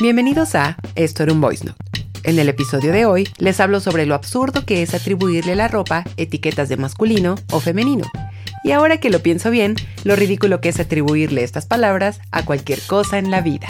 [0.00, 1.78] Bienvenidos a Esto era un Voice Note.
[2.24, 5.68] En el episodio de hoy les hablo sobre lo absurdo que es atribuirle a la
[5.68, 8.04] ropa etiquetas de masculino o femenino.
[8.64, 12.80] Y ahora que lo pienso bien, lo ridículo que es atribuirle estas palabras a cualquier
[12.80, 13.68] cosa en la vida.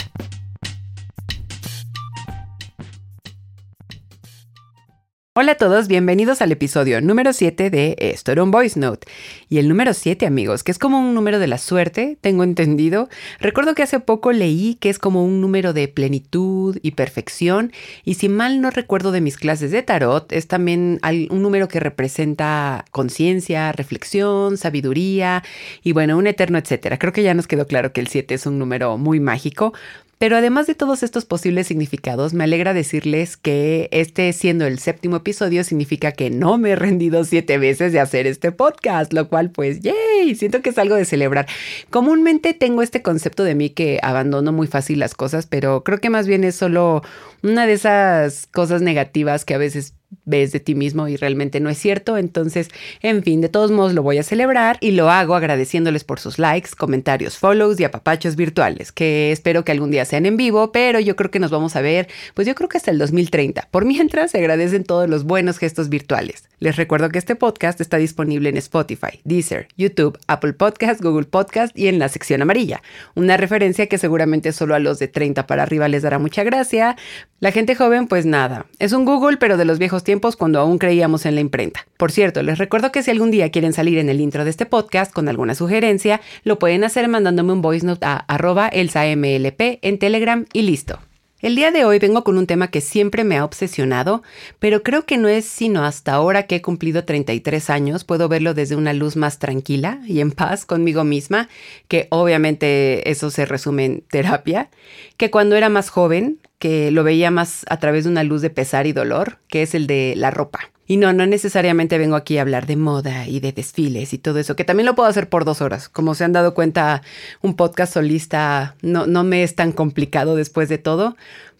[5.37, 9.05] Hola a todos, bienvenidos al episodio número 7 de Esto era un Voice Note.
[9.49, 13.09] Y el número 7, amigos, que es como un número de la suerte, tengo entendido.
[13.41, 17.73] Recuerdo que hace poco leí que es como un número de plenitud y perfección.
[18.05, 21.81] Y si mal no recuerdo de mis clases de tarot, es también un número que
[21.81, 25.43] representa conciencia, reflexión, sabiduría
[25.83, 26.97] y bueno, un eterno etcétera.
[26.97, 29.73] Creo que ya nos quedó claro que el 7 es un número muy mágico,
[30.17, 35.17] pero además de todos estos posibles significados, me alegra decirles que este siendo el séptimo
[35.17, 39.49] episodio significa que no me he rendido siete veces de hacer este podcast, lo cual
[39.49, 41.47] pues, yay, siento que es algo de celebrar.
[41.89, 46.09] Comúnmente tengo este concepto de mí que abandono muy fácil las cosas, pero creo que
[46.09, 47.01] más bien es solo
[47.43, 49.94] una de esas cosas negativas que a veces
[50.25, 52.17] ves de ti mismo y realmente no es cierto.
[52.17, 52.69] Entonces,
[53.01, 56.39] en fin, de todos modos lo voy a celebrar y lo hago agradeciéndoles por sus
[56.39, 60.99] likes, comentarios, follows y apapachos virtuales, que espero que algún día sean en vivo, pero
[60.99, 63.67] yo creo que nos vamos a ver, pues yo creo que hasta el 2030.
[63.71, 66.49] Por mientras, se agradecen todos los buenos gestos virtuales.
[66.59, 71.77] Les recuerdo que este podcast está disponible en Spotify, Deezer, YouTube, Apple Podcast, Google Podcast
[71.77, 72.81] y en la sección amarilla.
[73.13, 76.95] Una referencia que seguramente solo a los de 30 para arriba les dará mucha gracia.
[77.39, 78.65] La gente joven, pues nada.
[78.79, 81.87] Es un Google, pero de los viejos tiempos cuando aún creíamos en la imprenta.
[81.97, 84.65] Por cierto, les recuerdo que si algún día quieren salir en el intro de este
[84.65, 89.99] podcast con alguna sugerencia, lo pueden hacer mandándome un voice note a arroba elsamlp en
[89.99, 90.99] Telegram y listo.
[91.45, 94.23] El día de hoy vengo con un tema que siempre me ha obsesionado,
[94.57, 98.55] pero creo que no es sino hasta ahora que he cumplido 33 años puedo verlo
[98.55, 101.47] desde una luz más tranquila y en paz conmigo misma,
[101.87, 104.71] que obviamente eso se resume en terapia,
[105.17, 108.49] que cuando era más joven, que lo veía más a través de una luz de
[108.49, 110.71] pesar y dolor, que es el de la ropa.
[110.87, 114.39] Y no, no necesariamente vengo aquí a hablar de moda y de desfiles y todo
[114.39, 115.89] eso, que también lo puedo hacer por dos horas.
[115.89, 117.01] Como se han dado cuenta,
[117.41, 121.15] un podcast solista no, no me es tan complicado después de todo.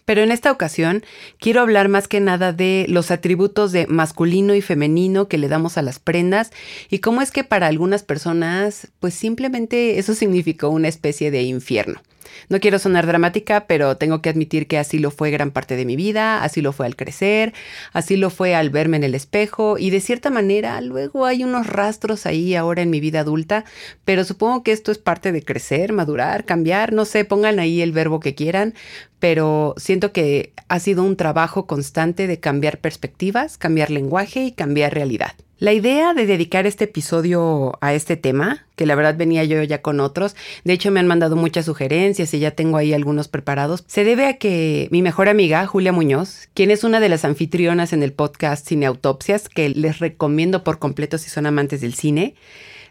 [0.06, 1.04] Pero en esta ocasión
[1.40, 5.76] quiero hablar más que nada de los atributos de masculino y femenino que le damos
[5.76, 6.52] a las prendas
[6.88, 12.00] y cómo es que para algunas personas pues simplemente eso significó una especie de infierno.
[12.48, 15.84] No quiero sonar dramática, pero tengo que admitir que así lo fue gran parte de
[15.84, 17.52] mi vida, así lo fue al crecer,
[17.92, 21.66] así lo fue al verme en el espejo y de cierta manera luego hay unos
[21.66, 23.64] rastros ahí ahora en mi vida adulta,
[24.04, 27.92] pero supongo que esto es parte de crecer, madurar, cambiar, no sé, pongan ahí el
[27.92, 28.74] verbo que quieran,
[29.18, 34.94] pero siento que ha sido un trabajo constante de cambiar perspectivas, cambiar lenguaje y cambiar
[34.94, 35.32] realidad.
[35.58, 39.80] La idea de dedicar este episodio a este tema, que la verdad venía yo ya
[39.80, 43.82] con otros, de hecho me han mandado muchas sugerencias y ya tengo ahí algunos preparados,
[43.86, 47.94] se debe a que mi mejor amiga, Julia Muñoz, quien es una de las anfitrionas
[47.94, 52.34] en el podcast Cine Autopsias, que les recomiendo por completo si son amantes del cine,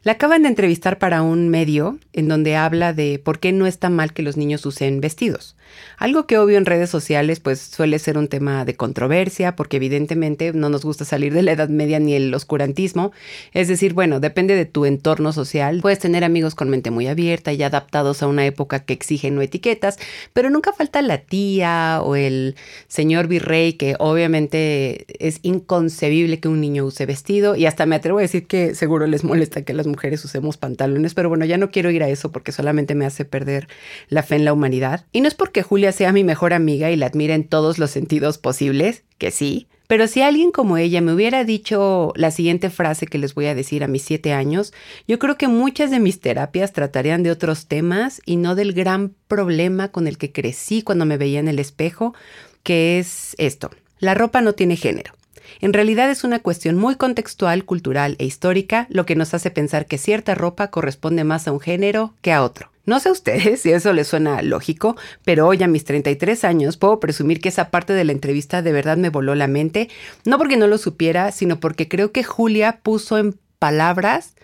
[0.01, 3.91] la acaban de entrevistar para un medio en donde habla de por qué no está
[3.91, 5.55] mal que los niños usen vestidos.
[5.97, 10.53] Algo que obvio en redes sociales pues suele ser un tema de controversia porque evidentemente
[10.53, 13.11] no nos gusta salir de la Edad Media ni el oscurantismo.
[13.53, 15.79] Es decir, bueno, depende de tu entorno social.
[15.81, 19.41] Puedes tener amigos con mente muy abierta y adaptados a una época que exige no
[19.41, 19.97] etiquetas,
[20.33, 22.55] pero nunca falta la tía o el
[22.87, 28.19] señor virrey que obviamente es inconcebible que un niño use vestido y hasta me atrevo
[28.19, 31.71] a decir que seguro les molesta que las mujeres usemos pantalones, pero bueno, ya no
[31.71, 33.67] quiero ir a eso porque solamente me hace perder
[34.09, 35.05] la fe en la humanidad.
[35.11, 37.91] Y no es porque Julia sea mi mejor amiga y la admire en todos los
[37.91, 43.05] sentidos posibles, que sí, pero si alguien como ella me hubiera dicho la siguiente frase
[43.05, 44.73] que les voy a decir a mis siete años,
[45.07, 49.13] yo creo que muchas de mis terapias tratarían de otros temas y no del gran
[49.27, 52.15] problema con el que crecí cuando me veía en el espejo,
[52.63, 53.69] que es esto.
[53.99, 55.13] La ropa no tiene género.
[55.61, 59.85] En realidad es una cuestión muy contextual, cultural e histórica, lo que nos hace pensar
[59.85, 62.71] que cierta ropa corresponde más a un género que a otro.
[62.85, 66.77] No sé a ustedes si eso les suena lógico, pero hoy a mis 33 años
[66.77, 69.89] puedo presumir que esa parte de la entrevista de verdad me voló la mente,
[70.25, 74.35] no porque no lo supiera, sino porque creo que Julia puso en palabras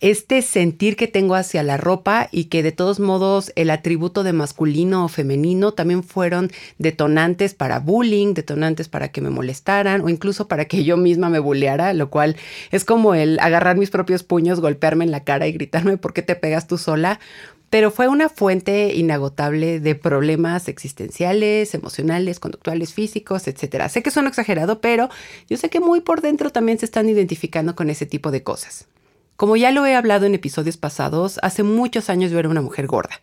[0.00, 4.32] este sentir que tengo hacia la ropa y que de todos modos el atributo de
[4.32, 10.46] masculino o femenino también fueron detonantes para bullying, detonantes para que me molestaran o incluso
[10.48, 12.36] para que yo misma me bulleara, lo cual
[12.70, 16.22] es como el agarrar mis propios puños, golpearme en la cara y gritarme ¿por qué
[16.22, 17.18] te pegas tú sola?
[17.70, 23.88] Pero fue una fuente inagotable de problemas existenciales, emocionales, conductuales, físicos, etc.
[23.88, 25.08] Sé que suena exagerado, pero
[25.48, 28.86] yo sé que muy por dentro también se están identificando con ese tipo de cosas.
[29.36, 32.86] Como ya lo he hablado en episodios pasados, hace muchos años yo era una mujer
[32.86, 33.20] gorda.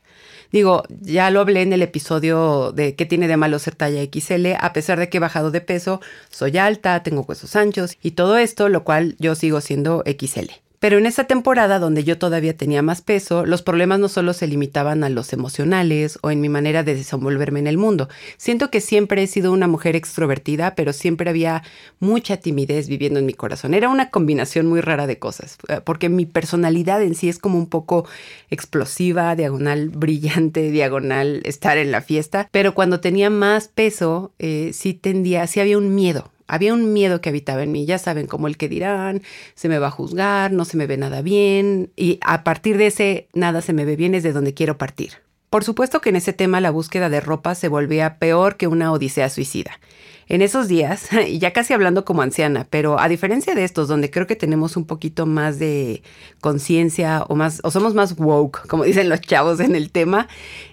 [0.51, 4.53] Digo, ya lo hablé en el episodio de qué tiene de malo ser talla XL,
[4.57, 5.99] a pesar de que he bajado de peso,
[6.29, 10.64] soy alta, tengo huesos anchos y todo esto, lo cual yo sigo siendo XL.
[10.85, 14.45] Pero en esa temporada donde yo todavía tenía más peso, los problemas no solo se
[14.45, 18.07] limitaban a los emocionales o en mi manera de desenvolverme en el mundo.
[18.37, 21.63] Siento que siempre he sido una mujer extrovertida, pero siempre había
[21.99, 23.73] mucha timidez viviendo en mi corazón.
[23.73, 27.57] Era una combinación muy rara de cosas, eh, porque mi personalidad en sí es como
[27.57, 28.07] un poco
[28.51, 34.93] explosiva, diagonal brillante, diagonal estar en la fiesta, pero cuando tenía más peso, eh, sí
[34.93, 38.47] tendía, sí había un miedo había un miedo que habitaba en mí, ya saben, como
[38.47, 39.21] el que dirán,
[39.55, 42.87] se me va a juzgar, no se me ve nada bien, y a partir de
[42.87, 45.25] ese nada se me ve bien es de donde quiero partir.
[45.49, 48.91] Por supuesto que en ese tema la búsqueda de ropa se volvía peor que una
[48.91, 49.79] odisea suicida.
[50.27, 54.09] En esos días, y ya casi hablando como anciana, pero a diferencia de estos, donde
[54.09, 56.01] creo que tenemos un poquito más de
[56.41, 60.27] conciencia o más, o somos más woke, como dicen los chavos en el tema,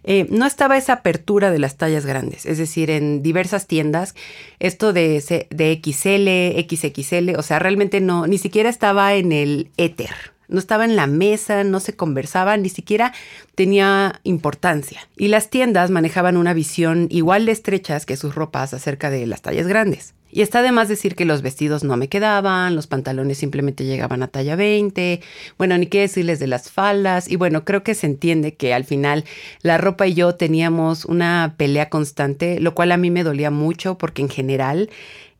[0.05, 2.47] eh, no estaba esa apertura de las tallas grandes.
[2.47, 4.15] Es decir, en diversas tiendas,
[4.59, 10.32] esto de, de XL, XXL, o sea, realmente no, ni siquiera estaba en el éter
[10.53, 13.13] no estaba en la mesa, no se conversaba, ni siquiera
[13.55, 15.09] tenía importancia.
[15.17, 19.43] Y las tiendas manejaban una visión igual de estrechas que sus ropas acerca de las
[19.43, 20.15] tallas grandes.
[20.35, 24.23] Y está de más decir que los vestidos no me quedaban, los pantalones simplemente llegaban
[24.23, 25.21] a talla 20,
[25.59, 27.31] bueno, ni qué decirles de las faldas.
[27.31, 29.27] Y bueno, creo que se entiende que al final
[29.61, 33.99] la ropa y yo teníamos una pelea constante, lo cual a mí me dolía mucho
[33.99, 34.89] porque en general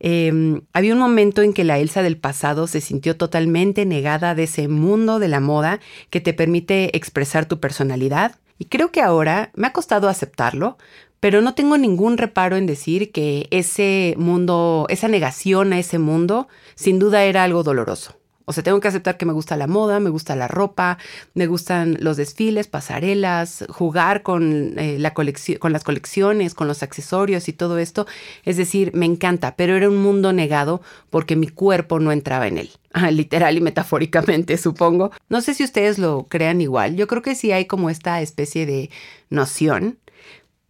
[0.03, 4.43] em, había un momento en que la Elsa del pasado se sintió totalmente negada de
[4.43, 5.79] ese mundo de la moda
[6.09, 8.35] que te permite expresar tu personalidad.
[8.59, 10.77] Y creo que ahora me ha costado aceptarlo,
[11.21, 16.49] pero no tengo ningún reparo en decir que ese mundo, esa negación a ese mundo,
[16.75, 18.22] sin duda era algo doloroso.
[18.45, 20.97] O sea, tengo que aceptar que me gusta la moda, me gusta la ropa,
[21.33, 25.01] me gustan los desfiles, pasarelas, jugar con, eh,
[25.59, 28.05] con las colecciones, con los accesorios y todo esto.
[28.43, 32.57] Es decir, me encanta, pero era un mundo negado porque mi cuerpo no entraba en
[32.57, 32.69] él.
[33.11, 35.11] Literal y metafóricamente, supongo.
[35.29, 36.95] No sé si ustedes lo crean igual.
[36.95, 38.89] Yo creo que sí hay como esta especie de
[39.29, 39.97] noción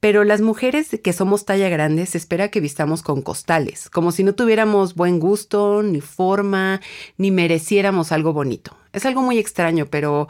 [0.03, 4.25] pero las mujeres que somos talla grande se espera que vistamos con costales, como si
[4.25, 6.81] no tuviéramos buen gusto, ni forma,
[7.15, 8.75] ni mereciéramos algo bonito.
[8.91, 10.27] Es algo muy extraño, pero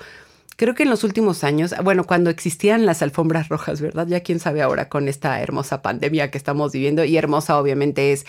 [0.58, 4.06] creo que en los últimos años, bueno, cuando existían las alfombras rojas, ¿verdad?
[4.06, 8.28] Ya quién sabe ahora con esta hermosa pandemia que estamos viviendo, y hermosa obviamente es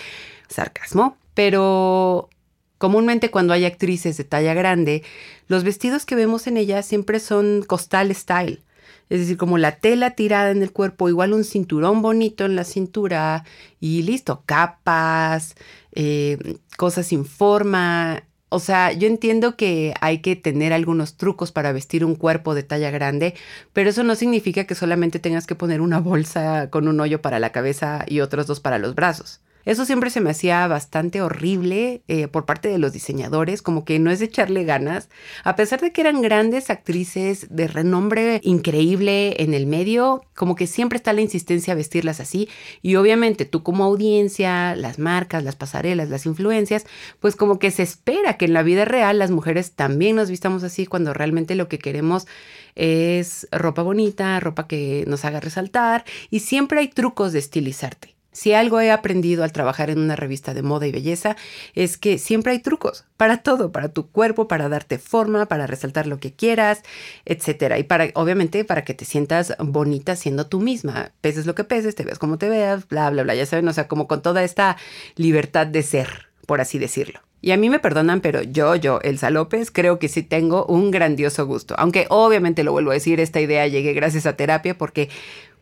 [0.49, 2.31] sarcasmo, pero
[2.79, 5.02] comúnmente cuando hay actrices de talla grande,
[5.49, 8.63] los vestidos que vemos en ellas siempre son costal style
[9.11, 12.65] es decir, como la tela tirada en el cuerpo, igual un cinturón bonito en la
[12.65, 13.45] cintura
[13.81, 15.55] y listo, capas,
[15.93, 18.25] eh, cosas sin forma.
[18.49, 22.62] O sea, yo entiendo que hay que tener algunos trucos para vestir un cuerpo de
[22.62, 23.35] talla grande,
[23.73, 27.39] pero eso no significa que solamente tengas que poner una bolsa con un hoyo para
[27.41, 29.41] la cabeza y otros dos para los brazos.
[29.64, 33.99] Eso siempre se me hacía bastante horrible eh, por parte de los diseñadores, como que
[33.99, 35.08] no es echarle ganas,
[35.43, 40.66] a pesar de que eran grandes actrices de renombre increíble en el medio, como que
[40.66, 42.49] siempre está la insistencia a vestirlas así.
[42.82, 46.87] Y obviamente tú como audiencia, las marcas, las pasarelas, las influencias,
[47.20, 50.62] pues como que se espera que en la vida real las mujeres también nos vistamos
[50.62, 52.26] así cuando realmente lo que queremos
[52.75, 56.05] es ropa bonita, ropa que nos haga resaltar.
[56.31, 58.13] Y siempre hay trucos de estilizarte.
[58.35, 61.37] Si algo he aprendido al trabajar en una revista de moda y belleza
[61.75, 66.09] es que siempre hay trucos para todo, para tu cuerpo, para darte forma, para resaltar
[66.09, 66.83] lo que quieras,
[67.25, 67.79] etcétera.
[67.79, 71.12] Y para, obviamente, para que te sientas bonita siendo tú misma.
[71.21, 73.37] Peses lo que peses, te veas como te veas, bla, bla, bla.
[73.37, 74.76] Ya saben, o sea, como con toda esta
[75.14, 77.21] libertad de ser, por así decirlo.
[77.41, 80.91] Y a mí me perdonan, pero yo, yo, Elsa López, creo que sí tengo un
[80.91, 81.75] grandioso gusto.
[81.79, 85.09] Aunque obviamente lo vuelvo a decir, esta idea llegué gracias a terapia porque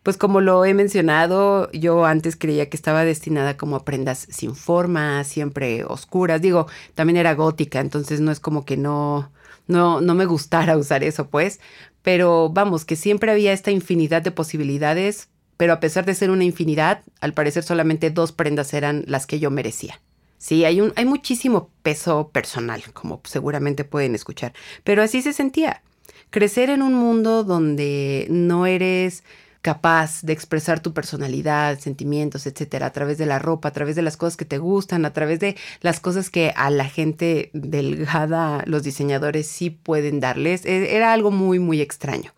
[0.03, 4.57] pues como lo he mencionado, yo antes creía que estaba destinada como a prendas sin
[4.57, 6.43] forma, siempre oscuras.
[6.43, 9.31] Digo, también era gótica, entonces no es como que no,
[9.69, 11.61] no, no me gustara usar eso, pues.
[12.03, 16.45] Pero vamos, que siempre había esta infinidad de posibilidades, pero a pesar de ser una
[16.45, 20.01] infinidad, al parecer solamente dos prendas eran las que yo merecía.
[20.39, 25.83] Sí, hay, un, hay muchísimo peso personal, como seguramente pueden escuchar, pero así se sentía.
[26.31, 29.23] Crecer en un mundo donde no eres
[29.63, 34.03] capaz de expresar tu personalidad, sentimientos, etcétera, a través de la ropa, a través de
[34.03, 38.65] las cosas que te gustan, a través de las cosas que a la gente delgada
[38.67, 40.67] los diseñadores sí pueden darles.
[40.67, 42.33] E, era algo muy, muy extraño.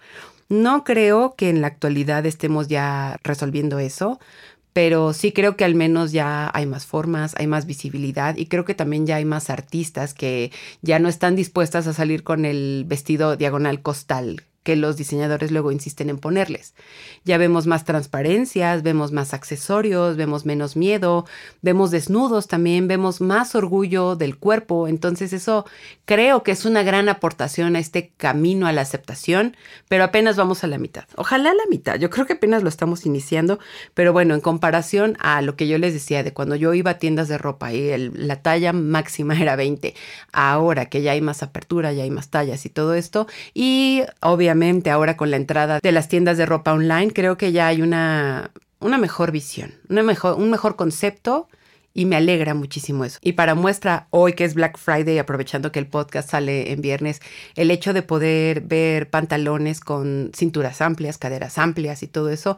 [0.51, 4.21] No creo que en la actualidad estemos ya resolviendo eso,
[4.75, 8.67] pero sí creo que al menos ya hay más formas, hay más visibilidad y creo
[8.67, 10.53] que también ya hay más artistas que
[10.83, 15.71] ya no están dispuestas a salir con el vestido diagonal costal que los diseñadores luego
[15.71, 16.75] insisten en ponerles.
[17.25, 21.27] Ya vemos más transparencias, vemos más accesorios, vemos menos miedo,
[21.61, 24.89] vemos desnudos también, vemos más orgullo del cuerpo.
[24.89, 25.67] Entonces eso
[26.07, 29.55] creo que es una gran aportación a este camino a la aceptación,
[29.89, 31.05] pero apenas vamos a la mitad.
[31.17, 33.59] Ojalá la mitad, yo creo que apenas lo estamos iniciando,
[33.93, 36.99] pero bueno, en comparación a lo que yo les decía de cuando yo iba a
[36.99, 39.95] tiendas de ropa y la talla máxima era 20,
[40.33, 44.54] ahora que ya hay más apertura, ya hay más tallas y todo esto, y obviamente
[44.91, 48.51] ahora con la entrada de las tiendas de ropa online, creo que ya hay una,
[48.81, 51.49] una mejor visión, mejor, un mejor concepto
[51.95, 53.19] y me alegra muchísimo eso.
[53.23, 57.21] Y para muestra, hoy que es Black Friday, aprovechando que el podcast sale en viernes,
[57.55, 62.57] el hecho de poder ver pantalones con cinturas amplias, caderas amplias y todo eso,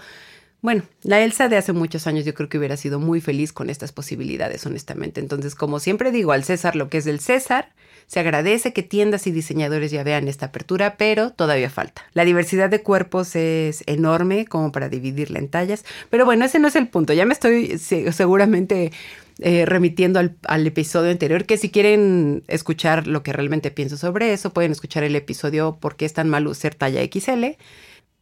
[0.62, 3.70] bueno, la Elsa de hace muchos años yo creo que hubiera sido muy feliz con
[3.70, 5.20] estas posibilidades, honestamente.
[5.20, 7.72] Entonces, como siempre digo, al César lo que es del César,
[8.06, 12.02] se agradece que tiendas y diseñadores ya vean esta apertura, pero todavía falta.
[12.12, 16.68] La diversidad de cuerpos es enorme como para dividirla en tallas, pero bueno, ese no
[16.68, 17.12] es el punto.
[17.12, 18.92] Ya me estoy seguramente
[19.40, 24.32] eh, remitiendo al, al, episodio anterior, que si quieren escuchar lo que realmente pienso sobre
[24.32, 27.56] eso, pueden escuchar el episodio ¿Por qué es tan malo ser talla XL?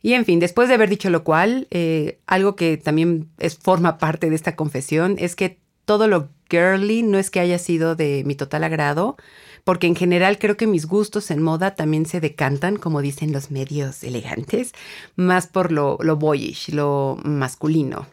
[0.04, 3.96] Y en fin, después de haber dicho lo cual, eh, algo que también es, forma
[3.96, 8.22] parte de esta confesión es que todo lo girly no es que haya sido de
[8.26, 9.16] mi total agrado,
[9.64, 13.50] porque en general creo que mis gustos en moda también se decantan, como dicen los
[13.50, 14.72] medios elegantes,
[15.16, 18.06] más por lo, lo boyish, lo masculino.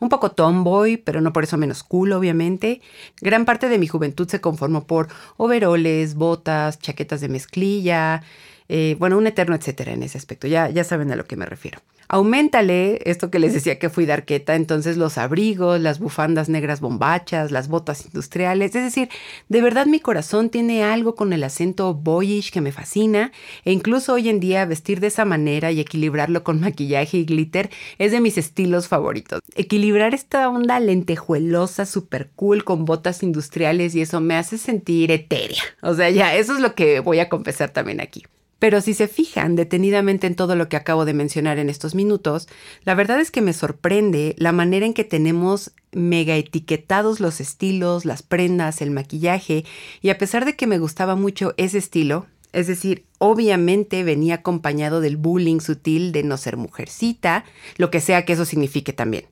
[0.00, 2.80] Un poco tomboy, pero no por eso menos cool, obviamente.
[3.20, 8.24] Gran parte de mi juventud se conformó por overoles, botas, chaquetas de mezclilla,
[8.68, 10.46] eh, bueno, un eterno etcétera en ese aspecto.
[10.46, 11.80] Ya, ya saben a lo que me refiero.
[12.08, 16.80] Aumentale esto que les decía que fui de arqueta, entonces los abrigos, las bufandas negras
[16.80, 19.08] bombachas, las botas industriales, es decir,
[19.48, 23.32] de verdad mi corazón tiene algo con el acento boyish que me fascina
[23.64, 27.70] e incluso hoy en día vestir de esa manera y equilibrarlo con maquillaje y glitter
[27.98, 29.40] es de mis estilos favoritos.
[29.56, 35.62] Equilibrar esta onda lentejuelosa, super cool con botas industriales y eso me hace sentir etérea.
[35.82, 38.22] O sea, ya, eso es lo que voy a confesar también aquí.
[38.58, 42.48] Pero si se fijan detenidamente en todo lo que acabo de mencionar en estos minutos,
[42.84, 48.04] la verdad es que me sorprende la manera en que tenemos mega etiquetados los estilos,
[48.04, 49.64] las prendas, el maquillaje,
[50.00, 55.02] y a pesar de que me gustaba mucho ese estilo, es decir, obviamente venía acompañado
[55.02, 57.44] del bullying sutil de no ser mujercita,
[57.76, 59.26] lo que sea que eso signifique también.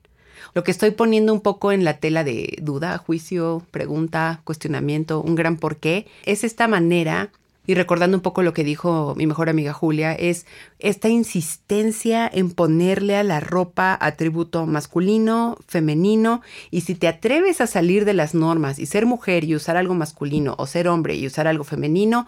[0.53, 5.33] Lo que estoy poniendo un poco en la tela de duda, juicio, pregunta, cuestionamiento, un
[5.33, 7.31] gran porqué, es esta manera
[7.67, 10.45] y recordando un poco lo que dijo mi mejor amiga Julia, es
[10.79, 16.41] esta insistencia en ponerle a la ropa atributo masculino, femenino,
[16.71, 19.93] y si te atreves a salir de las normas y ser mujer y usar algo
[19.93, 22.27] masculino, o ser hombre y usar algo femenino,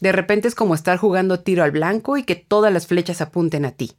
[0.00, 3.64] de repente es como estar jugando tiro al blanco y que todas las flechas apunten
[3.64, 3.92] a ti.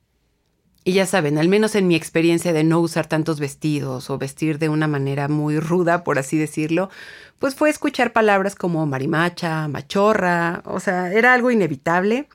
[0.88, 4.60] Y ya saben, al menos en mi experiencia de no usar tantos vestidos o vestir
[4.60, 6.92] de una manera muy ruda, por así decirlo,
[7.40, 12.30] pues fue escuchar palabras como marimacha, machorra, o sea, era algo inevitable.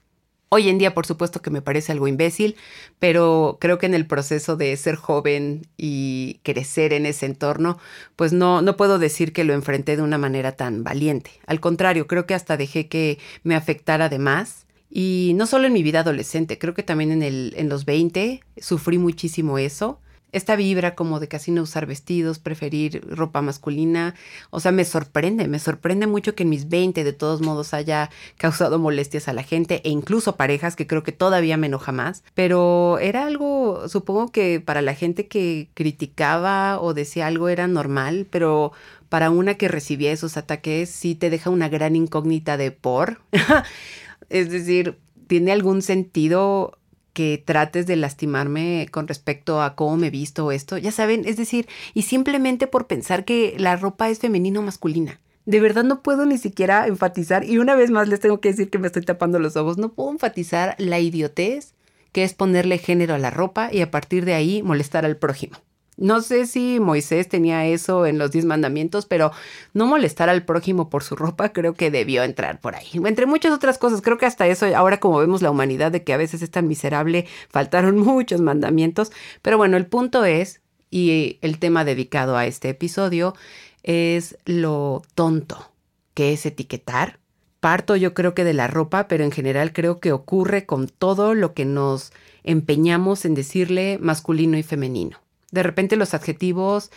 [0.49, 2.57] Hoy en día, por supuesto que me parece algo imbécil,
[2.99, 7.79] pero creo que en el proceso de ser joven y crecer en ese entorno,
[8.17, 11.31] pues no, no puedo decir que lo enfrenté de una manera tan valiente.
[11.47, 15.73] Al contrario, creo que hasta dejé que me afectara de más y no solo en
[15.73, 20.01] mi vida adolescente, creo que también en, el, en los 20 sufrí muchísimo eso.
[20.33, 24.15] Esta vibra como de casi no usar vestidos, preferir ropa masculina.
[24.51, 28.11] O sea, me sorprende, me sorprende mucho que en mis 20 de todos modos haya
[28.37, 32.23] causado molestias a la gente e incluso parejas, que creo que todavía me enoja más.
[32.35, 38.29] Pero era algo, supongo que para la gente que criticaba o decía algo era normal,
[38.31, 38.73] pero
[39.09, 43.21] para una que recibía esos ataques sí te deja una gran incógnita de por.
[44.31, 46.79] Es decir, ¿tiene algún sentido
[47.13, 50.79] que trates de lastimarme con respecto a cómo me he visto esto?
[50.79, 55.21] Ya saben, es decir, y simplemente por pensar que la ropa es femenina o masculina.
[55.47, 58.71] De verdad no puedo ni siquiera enfatizar, y una vez más les tengo que decir
[58.71, 61.75] que me estoy tapando los ojos, no puedo enfatizar la idiotez
[62.13, 65.59] que es ponerle género a la ropa y a partir de ahí molestar al prójimo.
[66.01, 69.33] No sé si Moisés tenía eso en los diez mandamientos, pero
[69.75, 72.89] no molestar al prójimo por su ropa creo que debió entrar por ahí.
[73.05, 76.15] Entre muchas otras cosas, creo que hasta eso, ahora como vemos la humanidad de que
[76.15, 79.13] a veces es tan miserable, faltaron muchos mandamientos.
[79.43, 83.35] Pero bueno, el punto es, y el tema dedicado a este episodio,
[83.83, 85.71] es lo tonto
[86.15, 87.19] que es etiquetar.
[87.61, 91.35] Parto yo creo que de la ropa, pero en general creo que ocurre con todo
[91.35, 95.19] lo que nos empeñamos en decirle masculino y femenino.
[95.51, 96.91] De repente los adjetivos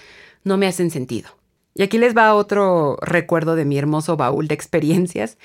[0.44, 1.30] no me hacen sentido.
[1.76, 5.38] Y aquí les va otro recuerdo de mi hermoso baúl de experiencias.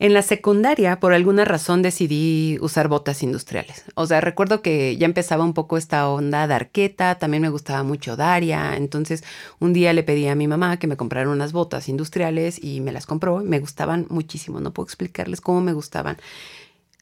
[0.00, 3.84] En la secundaria, por alguna razón, decidí usar botas industriales.
[3.96, 7.82] O sea, recuerdo que ya empezaba un poco esta onda de arqueta, también me gustaba
[7.82, 8.76] mucho Daria.
[8.76, 9.24] Entonces,
[9.58, 12.92] un día le pedí a mi mamá que me comprara unas botas industriales y me
[12.92, 13.38] las compró.
[13.40, 16.16] Me gustaban muchísimo, no puedo explicarles cómo me gustaban.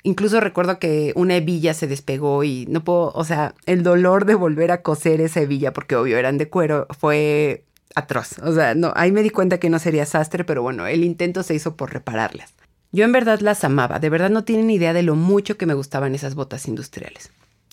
[0.06, 4.36] Incluso recuerdo que una hebilla se despegó y no puedo, o sea, el dolor de
[4.36, 7.64] volver a coser esa hebilla, porque obvio eran de cuero, fue
[7.96, 8.38] atroz.
[8.38, 11.42] O sea, no, ahí me di cuenta que no sería sastre, pero bueno, el intento
[11.42, 12.54] se hizo por repararlas.
[12.92, 15.74] Yo en verdad las amaba, de verdad no tienen idea de lo mucho que me
[15.74, 17.32] gustaban esas botas industriales.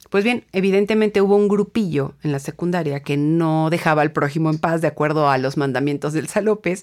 [0.10, 4.58] Pues bien, evidentemente hubo un grupillo en la secundaria que no dejaba al prójimo en
[4.58, 6.82] paz de acuerdo a los mandamientos del Salópez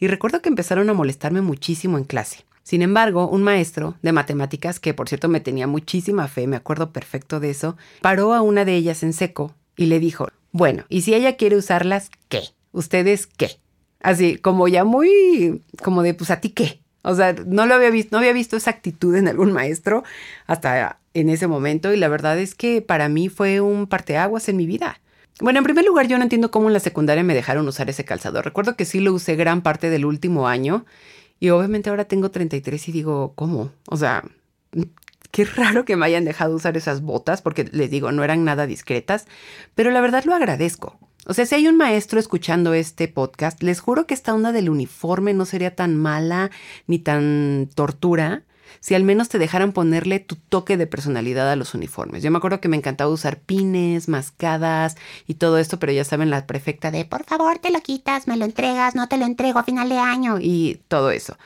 [0.00, 2.47] y recuerdo que empezaron a molestarme muchísimo en clase.
[2.68, 6.92] Sin embargo, un maestro de matemáticas, que por cierto me tenía muchísima fe, me acuerdo
[6.92, 11.00] perfecto de eso, paró a una de ellas en seco y le dijo, bueno, ¿y
[11.00, 12.42] si ella quiere usarlas, qué?
[12.72, 13.52] ¿Ustedes qué?
[14.00, 16.82] Así, como ya muy, como de, pues a ti qué.
[17.00, 20.04] O sea, no lo había visto, no había visto esa actitud en algún maestro
[20.46, 24.58] hasta en ese momento y la verdad es que para mí fue un parteaguas en
[24.58, 25.00] mi vida.
[25.40, 28.04] Bueno, en primer lugar, yo no entiendo cómo en la secundaria me dejaron usar ese
[28.04, 28.42] calzado.
[28.42, 30.84] Recuerdo que sí lo usé gran parte del último año
[31.40, 33.70] y obviamente ahora tengo 33 y digo, ¿cómo?
[33.88, 34.24] O sea,
[35.30, 38.66] qué raro que me hayan dejado usar esas botas porque les digo, no eran nada
[38.66, 39.26] discretas,
[39.74, 40.98] pero la verdad lo agradezco.
[41.26, 44.70] O sea, si hay un maestro escuchando este podcast, les juro que esta onda del
[44.70, 46.50] uniforme no sería tan mala
[46.86, 48.44] ni tan tortura
[48.80, 52.22] si al menos te dejaran ponerle tu toque de personalidad a los uniformes.
[52.22, 54.96] Yo me acuerdo que me encantaba usar pines, mascadas
[55.26, 58.36] y todo esto, pero ya saben la prefecta de por favor te lo quitas, me
[58.36, 61.36] lo entregas, no te lo entrego a final de año y todo eso.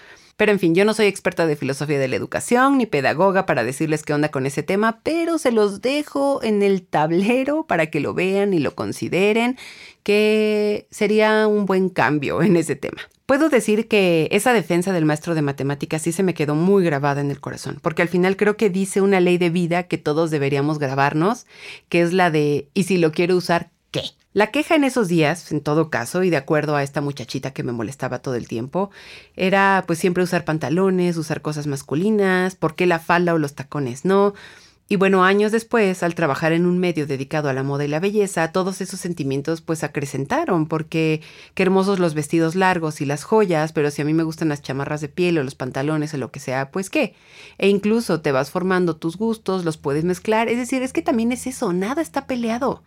[0.43, 3.63] Pero en fin, yo no soy experta de filosofía de la educación ni pedagoga para
[3.63, 8.01] decirles qué onda con ese tema, pero se los dejo en el tablero para que
[8.01, 9.57] lo vean y lo consideren,
[10.03, 13.03] que sería un buen cambio en ese tema.
[13.25, 17.21] Puedo decir que esa defensa del maestro de matemáticas sí se me quedó muy grabada
[17.21, 20.33] en el corazón, porque al final creo que dice una ley de vida que todos
[20.33, 21.47] deberíamos grabarnos,
[21.89, 24.03] que es la de, y si lo quiero usar, ¿qué?
[24.35, 27.63] La queja en esos días, en todo caso, y de acuerdo a esta muchachita que
[27.63, 28.91] me molestaba todo el tiempo,
[29.37, 34.06] era pues siempre usar pantalones, usar cosas masculinas, por qué la falda o los tacones
[34.06, 34.33] no.
[34.89, 38.00] Y bueno, años después, al trabajar en un medio dedicado a la moda y la
[38.00, 41.21] belleza, todos esos sentimientos pues acrecentaron, porque
[41.54, 44.63] qué hermosos los vestidos largos y las joyas, pero si a mí me gustan las
[44.63, 47.15] chamarras de piel o los pantalones o lo que sea, pues qué.
[47.59, 51.33] E incluso te vas formando tus gustos, los puedes mezclar, es decir, es que también
[51.33, 52.83] es eso, nada está peleado.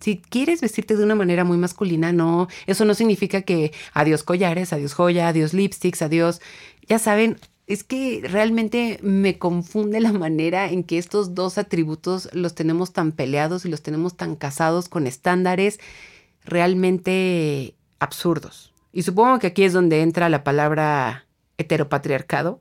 [0.00, 4.72] Si quieres vestirte de una manera muy masculina, no, eso no significa que adiós collares,
[4.72, 6.40] adiós joya, adiós lipsticks, adiós,
[6.88, 12.54] ya saben, es que realmente me confunde la manera en que estos dos atributos los
[12.54, 15.80] tenemos tan peleados y los tenemos tan casados con estándares
[16.44, 18.72] realmente absurdos.
[18.92, 21.26] Y supongo que aquí es donde entra la palabra
[21.56, 22.60] heteropatriarcado,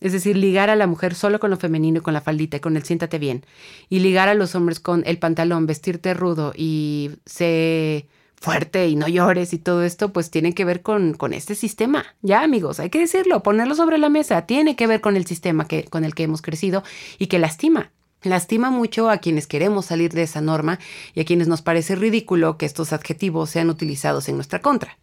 [0.00, 2.60] es decir, ligar a la mujer solo con lo femenino y con la faldita y
[2.60, 3.44] con el siéntate bien.
[3.88, 8.08] Y ligar a los hombres con el pantalón, vestirte rudo y sé
[8.44, 12.04] fuerte y no llores y todo esto, pues tiene que ver con, con este sistema.
[12.20, 14.46] Ya, amigos, hay que decirlo, ponerlo sobre la mesa.
[14.46, 16.84] Tiene que ver con el sistema que, con el que hemos crecido
[17.18, 17.90] y que lastima.
[18.22, 20.78] Lastima mucho a quienes queremos salir de esa norma
[21.14, 24.98] y a quienes nos parece ridículo que estos adjetivos sean utilizados en nuestra contra.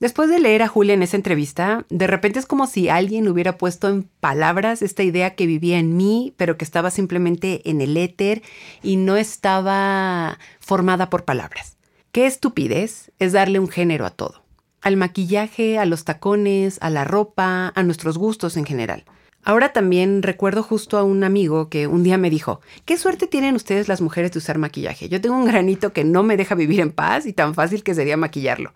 [0.00, 3.56] Después de leer a Julia en esa entrevista, de repente es como si alguien hubiera
[3.56, 7.96] puesto en palabras esta idea que vivía en mí, pero que estaba simplemente en el
[7.96, 8.42] éter
[8.82, 11.76] y no estaba formada por palabras.
[12.10, 14.42] Qué estupidez es darle un género a todo.
[14.82, 19.04] Al maquillaje, a los tacones, a la ropa, a nuestros gustos en general.
[19.44, 23.54] Ahora también recuerdo justo a un amigo que un día me dijo, ¿qué suerte tienen
[23.54, 25.08] ustedes las mujeres de usar maquillaje?
[25.08, 27.94] Yo tengo un granito que no me deja vivir en paz y tan fácil que
[27.94, 28.72] sería maquillarlo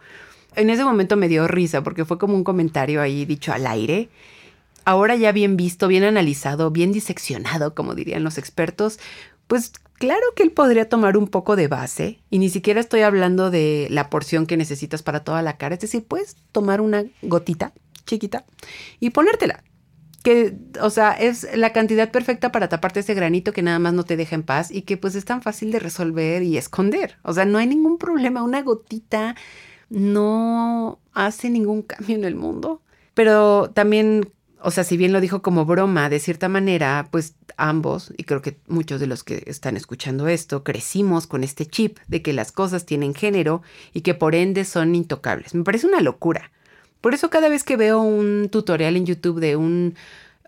[0.58, 4.08] en ese momento me dio risa porque fue como un comentario ahí dicho al aire.
[4.84, 8.98] Ahora ya bien visto, bien analizado, bien diseccionado, como dirían los expertos,
[9.46, 13.50] pues claro que él podría tomar un poco de base y ni siquiera estoy hablando
[13.50, 17.72] de la porción que necesitas para toda la cara, es decir, puedes tomar una gotita
[18.06, 18.44] chiquita
[18.98, 19.62] y ponértela.
[20.24, 24.02] Que, o sea, es la cantidad perfecta para taparte ese granito que nada más no
[24.02, 27.18] te deja en paz y que pues es tan fácil de resolver y esconder.
[27.22, 29.36] O sea, no hay ningún problema, una gotita
[29.90, 32.82] no hace ningún cambio en el mundo.
[33.14, 38.12] Pero también, o sea, si bien lo dijo como broma, de cierta manera, pues ambos,
[38.16, 42.22] y creo que muchos de los que están escuchando esto, crecimos con este chip de
[42.22, 45.54] que las cosas tienen género y que por ende son intocables.
[45.54, 46.52] Me parece una locura.
[47.00, 49.94] Por eso cada vez que veo un tutorial en YouTube de un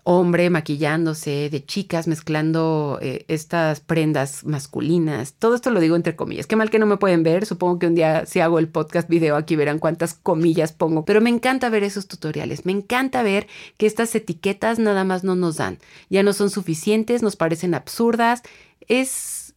[0.03, 5.33] hombre maquillándose, de chicas mezclando eh, estas prendas masculinas.
[5.33, 6.47] Todo esto lo digo entre comillas.
[6.47, 7.45] Qué mal que no me pueden ver.
[7.45, 11.05] Supongo que un día si hago el podcast video aquí verán cuántas comillas pongo.
[11.05, 12.65] Pero me encanta ver esos tutoriales.
[12.65, 15.77] Me encanta ver que estas etiquetas nada más no nos dan.
[16.09, 18.41] Ya no son suficientes, nos parecen absurdas.
[18.87, 19.53] Es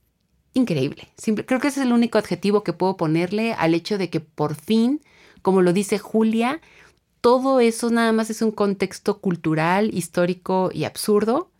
[0.53, 1.09] increíble.
[1.47, 4.55] creo que ese es el único adjetivo que puedo ponerle al hecho de que por
[4.55, 5.01] fin,
[5.43, 6.61] como lo dice Julia,
[7.25, 11.51] todo eso nada más es un contexto cultural, histórico y absurdo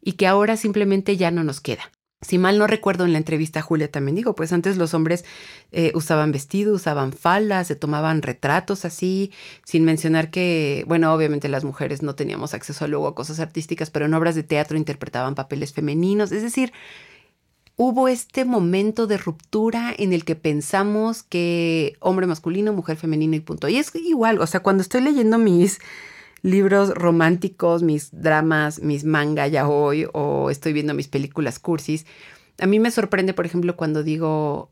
[0.00, 1.82] y que ahora simplemente ya no nos queda.
[2.22, 5.26] Si mal no recuerdo en la entrevista a Julia también digo, pues antes los hombres
[5.70, 9.32] eh, usaban vestidos, usaban faldas, se tomaban retratos así,
[9.66, 14.06] sin mencionar que, bueno, obviamente las mujeres no teníamos acceso luego a cosas artísticas, pero
[14.06, 16.72] en obras de teatro interpretaban papeles femeninos, es decir,
[17.82, 23.40] hubo este momento de ruptura en el que pensamos que hombre masculino, mujer femenino y
[23.40, 23.68] punto.
[23.68, 25.80] Y es igual, o sea, cuando estoy leyendo mis
[26.42, 32.06] libros románticos, mis dramas, mis manga ya hoy, o estoy viendo mis películas cursis,
[32.60, 34.70] a mí me sorprende, por ejemplo, cuando digo,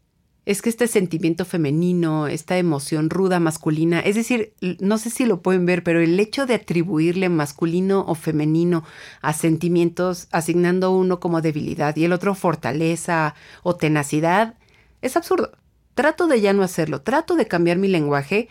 [0.50, 5.42] es que este sentimiento femenino, esta emoción ruda masculina, es decir, no sé si lo
[5.42, 8.82] pueden ver, pero el hecho de atribuirle masculino o femenino
[9.22, 14.56] a sentimientos, asignando uno como debilidad y el otro fortaleza o tenacidad,
[15.02, 15.52] es absurdo.
[15.94, 18.48] Trato de ya no hacerlo, trato de cambiar mi lenguaje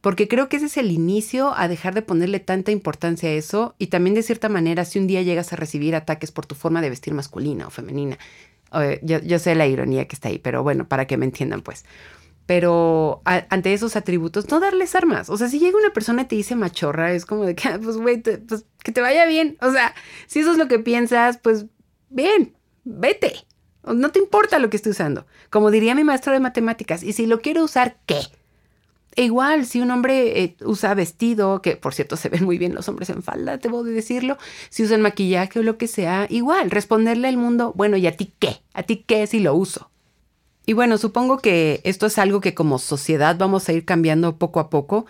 [0.00, 3.74] porque creo que ese es el inicio a dejar de ponerle tanta importancia a eso
[3.78, 6.80] y también de cierta manera si un día llegas a recibir ataques por tu forma
[6.80, 8.16] de vestir masculina o femenina,
[9.02, 11.84] yo, sé la ironía que está ahí, pero bueno, para que me entiendan, pues.
[12.46, 15.30] Pero ante esos atributos, no darles armas.
[15.30, 17.78] O sea, si llega una persona y te dice machorra, es como de que, ah,
[17.82, 19.56] pues, güey, pues, que te vaya bien.
[19.60, 19.94] O sea,
[20.26, 21.66] si eso es lo que piensas, pues,
[22.08, 22.54] bien,
[22.84, 23.34] vete.
[23.84, 25.26] No te importa lo que esté usando.
[25.50, 28.20] Como diría mi maestro de matemáticas, y si lo quiero usar, ¿qué?
[29.14, 32.74] E igual, si un hombre eh, usa vestido, que por cierto se ven muy bien
[32.74, 34.38] los hombres en falda, te voy a decirlo,
[34.70, 38.32] si usan maquillaje o lo que sea, igual, responderle al mundo, bueno, ¿y a ti
[38.38, 38.62] qué?
[38.72, 39.90] ¿A ti qué si lo uso?
[40.64, 44.60] Y bueno, supongo que esto es algo que como sociedad vamos a ir cambiando poco
[44.60, 45.06] a poco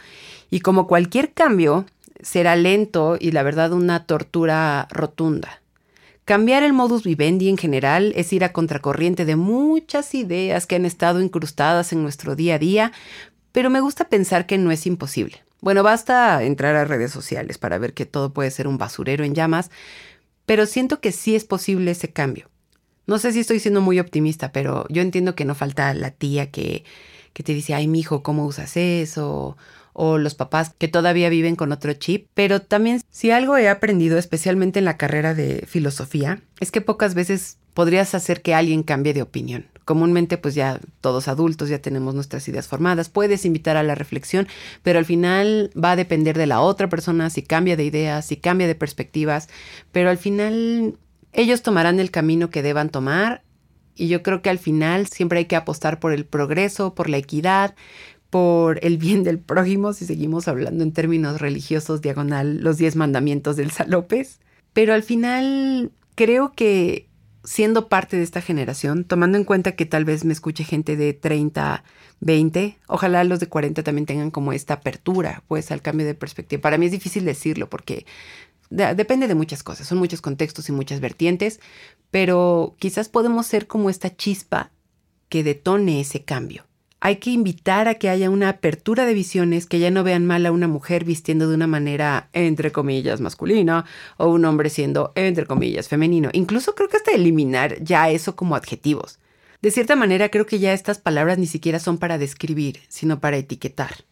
[0.50, 1.84] y como cualquier cambio
[2.22, 5.62] será lento y la verdad una tortura rotunda.
[6.24, 10.86] Cambiar el modus vivendi en general es ir a contracorriente de muchas ideas que han
[10.86, 12.92] estado incrustadas en nuestro día a día,
[13.52, 15.42] pero me gusta pensar que no es imposible.
[15.60, 19.34] Bueno, basta entrar a redes sociales para ver que todo puede ser un basurero en
[19.34, 19.70] llamas,
[20.44, 22.50] pero siento que sí es posible ese cambio.
[23.06, 26.50] No sé si estoy siendo muy optimista, pero yo entiendo que no falta la tía
[26.50, 26.84] que,
[27.32, 29.56] que te dice, ay, mijo, ¿cómo usas eso?
[29.92, 32.28] O los papás que todavía viven con otro chip.
[32.34, 37.14] Pero también, si algo he aprendido, especialmente en la carrera de filosofía, es que pocas
[37.14, 42.14] veces podrías hacer que alguien cambie de opinión comúnmente pues ya todos adultos ya tenemos
[42.14, 44.48] nuestras ideas formadas, puedes invitar a la reflexión,
[44.82, 48.36] pero al final va a depender de la otra persona si cambia de ideas, si
[48.36, 49.48] cambia de perspectivas,
[49.92, 50.98] pero al final
[51.32, 53.42] ellos tomarán el camino que deban tomar
[53.94, 57.18] y yo creo que al final siempre hay que apostar por el progreso, por la
[57.18, 57.74] equidad,
[58.30, 63.56] por el bien del prójimo, si seguimos hablando en términos religiosos, diagonal, los diez mandamientos
[63.56, 64.40] del Salopes.
[64.72, 67.08] Pero al final creo que
[67.44, 71.12] siendo parte de esta generación, tomando en cuenta que tal vez me escuche gente de
[71.12, 71.84] 30,
[72.20, 76.62] 20, ojalá los de 40 también tengan como esta apertura, pues, al cambio de perspectiva.
[76.62, 78.06] Para mí es difícil decirlo porque
[78.70, 81.60] depende de muchas cosas, son muchos contextos y muchas vertientes,
[82.10, 84.70] pero quizás podemos ser como esta chispa
[85.28, 86.64] que detone ese cambio
[87.04, 90.46] hay que invitar a que haya una apertura de visiones, que ya no vean mal
[90.46, 93.86] a una mujer vistiendo de una manera, entre comillas, masculina,
[94.18, 96.30] o un hombre siendo, entre comillas, femenino.
[96.32, 99.18] Incluso creo que hasta eliminar ya eso como adjetivos.
[99.62, 103.36] De cierta manera, creo que ya estas palabras ni siquiera son para describir, sino para
[103.36, 104.04] etiquetar.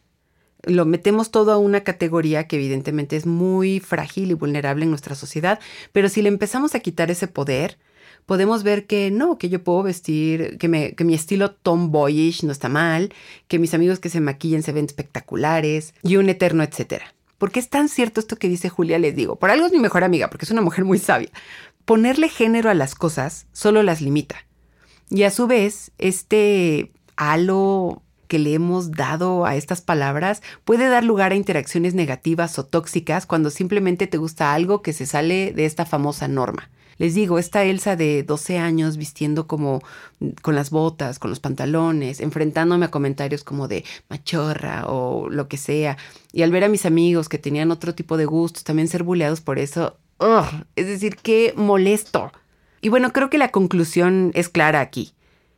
[0.63, 5.15] Lo metemos todo a una categoría que evidentemente es muy frágil y vulnerable en nuestra
[5.15, 5.61] sociedad,
[5.93, 7.77] pero si le empezamos a quitar ese poder,
[8.25, 12.51] podemos ver que no, que yo puedo vestir, que, me, que mi estilo tomboyish no
[12.51, 13.13] está mal,
[13.47, 17.13] que mis amigos que se maquillen se ven espectaculares y un eterno etcétera.
[17.37, 19.35] Porque es tan cierto esto que dice Julia, les digo.
[19.35, 21.29] Por algo es mi mejor amiga, porque es una mujer muy sabia.
[21.85, 24.45] Ponerle género a las cosas solo las limita.
[25.09, 31.03] Y a su vez, este halo que le hemos dado a estas palabras puede dar
[31.03, 35.65] lugar a interacciones negativas o tóxicas cuando simplemente te gusta algo que se sale de
[35.65, 36.69] esta famosa norma.
[37.01, 39.81] Les digo, esta Elsa de 12 años vistiendo como
[40.43, 45.57] con las botas, con los pantalones, enfrentándome a comentarios como de machorra o lo que
[45.57, 45.97] sea.
[46.31, 49.41] Y al ver a mis amigos que tenían otro tipo de gustos, también ser buleados
[49.41, 49.97] por eso,
[50.75, 52.31] es decir, qué molesto.
[52.81, 55.15] Y bueno, creo que la conclusión es clara aquí.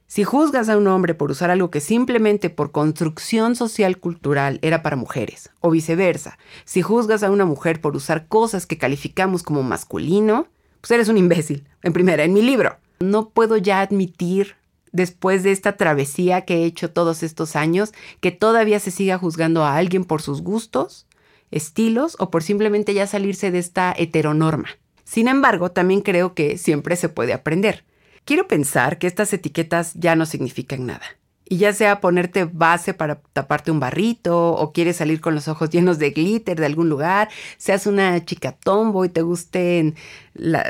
[0.07, 4.81] Si juzgas a un hombre por usar algo que simplemente por construcción social cultural era
[4.81, 9.61] para mujeres, o viceversa, si juzgas a una mujer por usar cosas que calificamos como
[9.61, 10.47] masculino,
[10.83, 11.65] pues eres un imbécil.
[11.81, 12.75] En primera, en mi libro.
[12.99, 14.57] No puedo ya admitir,
[14.91, 19.63] después de esta travesía que he hecho todos estos años, que todavía se siga juzgando
[19.63, 21.07] a alguien por sus gustos,
[21.51, 24.67] estilos o por simplemente ya salirse de esta heteronorma.
[25.05, 27.85] Sin embargo, también creo que siempre se puede aprender.
[28.25, 31.05] Quiero pensar que estas etiquetas ya no significan nada.
[31.47, 35.69] Y ya sea ponerte base para taparte un barrito o quieres salir con los ojos
[35.71, 39.95] llenos de glitter de algún lugar, seas una chica tombo y te gusten,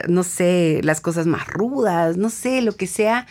[0.07, 3.27] no sé, las cosas más rudas, no sé, lo que sea,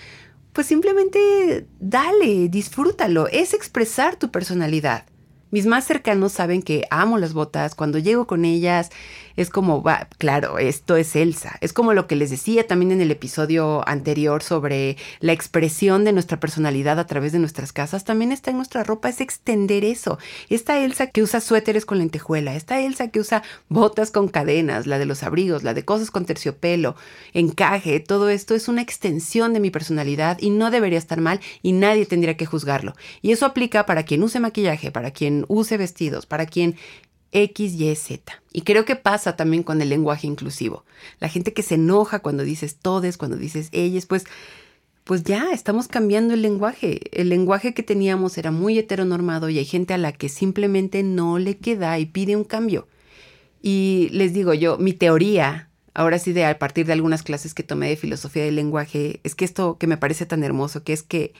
[0.53, 5.07] pues simplemente dale, disfrútalo, es expresar tu personalidad.
[5.51, 8.89] Mis más cercanos saben que amo las botas, cuando llego con ellas
[9.37, 11.57] es como, va, claro, esto es Elsa.
[11.61, 16.13] Es como lo que les decía también en el episodio anterior sobre la expresión de
[16.13, 18.05] nuestra personalidad a través de nuestras casas.
[18.05, 20.19] También está en nuestra ropa, es extender eso.
[20.49, 24.99] Esta Elsa que usa suéteres con lentejuela, esta Elsa que usa botas con cadenas, la
[24.99, 26.97] de los abrigos, la de cosas con terciopelo,
[27.33, 31.73] encaje, todo esto es una extensión de mi personalidad y no debería estar mal y
[31.73, 32.95] nadie tendría que juzgarlo.
[33.21, 36.77] Y eso aplica para quien use maquillaje, para quien use vestidos, para quien
[37.33, 38.43] X, Y, Z.
[38.53, 40.85] Y creo que pasa también con el lenguaje inclusivo.
[41.19, 44.27] La gente que se enoja cuando dices todes, cuando dices ellas, pues,
[45.05, 47.01] pues ya estamos cambiando el lenguaje.
[47.19, 51.39] El lenguaje que teníamos era muy heteronormado y hay gente a la que simplemente no
[51.39, 52.87] le queda y pide un cambio.
[53.63, 57.63] Y les digo yo, mi teoría, ahora sí de a partir de algunas clases que
[57.63, 61.03] tomé de filosofía del lenguaje, es que esto que me parece tan hermoso, que es
[61.03, 61.33] que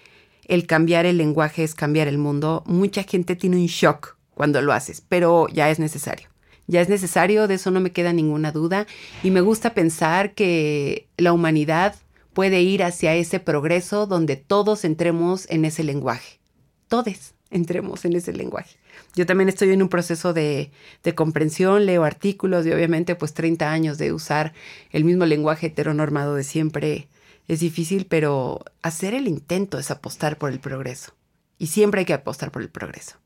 [0.47, 4.73] el cambiar el lenguaje es cambiar el mundo, mucha gente tiene un shock cuando lo
[4.73, 6.29] haces, pero ya es necesario.
[6.67, 8.87] Ya es necesario, de eso no me queda ninguna duda,
[9.23, 11.97] y me gusta pensar que la humanidad
[12.33, 16.41] puede ir hacia ese progreso donde todos entremos en ese lenguaje.
[16.89, 18.77] Todos entremos en ese lenguaje.
[19.15, 20.71] Yo también estoy en un proceso de,
[21.15, 24.55] comprensión, leo artículos y obviamente pues 30 años de usar
[24.91, 27.09] el mismo lenguaje heteronormado de siempre
[27.49, 31.15] es difícil, pero hacer el intento es apostar por el progreso.
[31.59, 33.17] Y siempre hay que apostar por el progreso.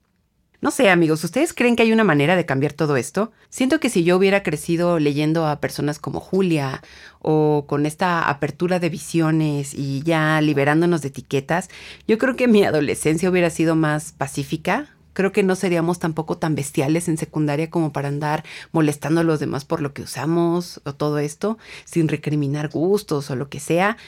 [0.67, 3.31] No sé, amigos, ¿ustedes creen que hay una manera de cambiar todo esto?
[3.51, 6.83] Siento que si yo hubiera crecido leyendo a personas como Julia
[7.21, 11.69] o con esta apertura de visiones y ya liberándonos de etiquetas,
[12.09, 14.89] yo creo que mi adolescencia hubiera sido más pacífica.
[15.13, 19.39] Creo que no seríamos tampoco tan bestiales en secundaria como para andar molestando a los
[19.39, 23.99] demás por lo que usamos o todo esto, sin recriminar gustos o lo que sea.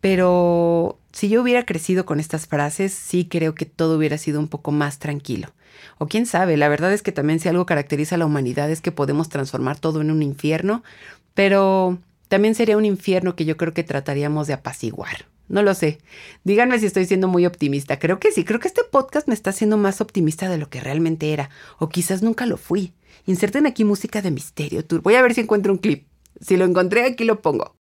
[0.00, 4.46] Pero si yo hubiera crecido con estas frases, sí creo que todo hubiera sido un
[4.46, 5.48] poco más tranquilo.
[5.98, 8.80] O quién sabe, la verdad es que también si algo caracteriza a la humanidad es
[8.80, 10.82] que podemos transformar todo en un infierno,
[11.34, 15.26] pero también sería un infierno que yo creo que trataríamos de apaciguar.
[15.48, 15.98] No lo sé.
[16.42, 17.98] Díganme si estoy siendo muy optimista.
[17.98, 18.44] Creo que sí.
[18.44, 21.50] Creo que este podcast me está haciendo más optimista de lo que realmente era.
[21.78, 22.94] O quizás nunca lo fui.
[23.26, 25.02] Inserten aquí música de misterio tour.
[25.02, 26.06] Voy a ver si encuentro un clip.
[26.40, 27.76] Si lo encontré, aquí lo pongo.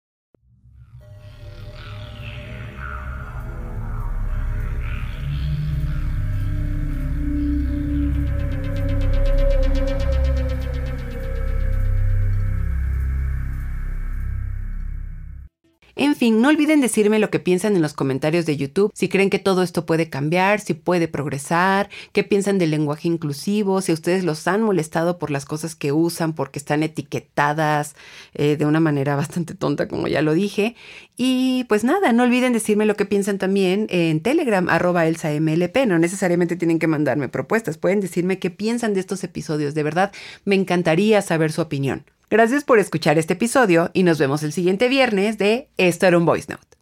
[16.18, 19.38] Fin, no olviden decirme lo que piensan en los comentarios de YouTube, si creen que
[19.38, 24.46] todo esto puede cambiar, si puede progresar, qué piensan del lenguaje inclusivo, si ustedes los
[24.46, 27.94] han molestado por las cosas que usan, porque están etiquetadas
[28.35, 30.76] eh, de una manera bastante tonta, como ya lo dije.
[31.16, 35.87] Y pues nada, no olviden decirme lo que piensan también en Telegram, arroba ElsaMLP.
[35.87, 39.74] No necesariamente tienen que mandarme propuestas, pueden decirme qué piensan de estos episodios.
[39.74, 40.12] De verdad,
[40.44, 42.04] me encantaría saber su opinión.
[42.31, 46.27] Gracias por escuchar este episodio y nos vemos el siguiente viernes de Esto era un
[46.27, 46.78] Voice Note.